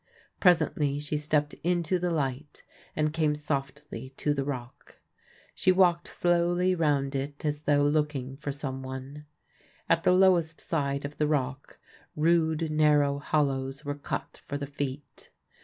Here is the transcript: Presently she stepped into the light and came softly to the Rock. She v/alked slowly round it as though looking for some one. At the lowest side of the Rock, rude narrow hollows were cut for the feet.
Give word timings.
Presently 0.39 0.97
she 0.97 1.15
stepped 1.15 1.53
into 1.63 1.99
the 1.99 2.09
light 2.09 2.63
and 2.95 3.13
came 3.13 3.35
softly 3.35 4.15
to 4.17 4.33
the 4.33 4.43
Rock. 4.43 4.97
She 5.53 5.69
v/alked 5.69 6.07
slowly 6.07 6.73
round 6.73 7.13
it 7.13 7.45
as 7.45 7.61
though 7.65 7.83
looking 7.83 8.35
for 8.37 8.51
some 8.51 8.81
one. 8.81 9.27
At 9.87 10.01
the 10.01 10.11
lowest 10.11 10.59
side 10.59 11.05
of 11.05 11.17
the 11.17 11.27
Rock, 11.27 11.77
rude 12.15 12.71
narrow 12.71 13.19
hollows 13.19 13.85
were 13.85 13.93
cut 13.93 14.41
for 14.43 14.57
the 14.57 14.65
feet. 14.65 15.29